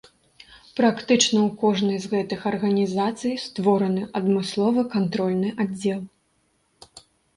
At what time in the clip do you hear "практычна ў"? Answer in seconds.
0.77-1.49